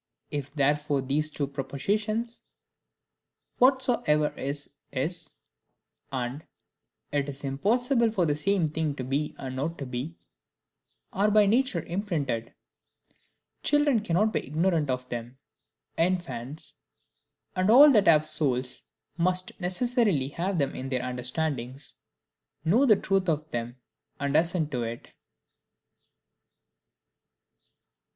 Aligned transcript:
If 0.31 0.51
therefore 0.55 1.03
these 1.03 1.29
two 1.29 1.45
propositions, 1.45 2.43
"Whatsoever 3.59 4.33
is, 4.35 4.67
is," 4.91 5.31
and 6.11 6.43
"It 7.11 7.29
is 7.29 7.43
impossible 7.43 8.09
for 8.09 8.25
the 8.25 8.35
same 8.35 8.67
thing 8.67 8.95
to 8.95 9.03
be 9.03 9.35
and 9.37 9.55
not 9.55 9.77
to 9.77 9.85
be," 9.85 10.15
are 11.13 11.29
by 11.29 11.45
nature 11.45 11.83
imprinted, 11.83 12.51
children 13.61 13.99
cannot 13.99 14.33
be 14.33 14.43
ignorant 14.43 14.89
of 14.89 15.07
them: 15.09 15.37
infants, 15.99 16.73
and 17.55 17.69
all 17.69 17.91
that 17.91 18.07
have 18.07 18.25
souls, 18.25 18.81
must 19.19 19.51
necessarily 19.61 20.29
have 20.29 20.57
them 20.57 20.73
in 20.73 20.89
their 20.89 21.03
understandings, 21.07 21.95
know 22.65 22.87
the 22.87 22.95
truth 22.99 23.29
of 23.29 23.51
them, 23.51 23.75
and 24.19 24.35
assent 24.35 24.71
to 24.71 24.81
it. 24.81 25.13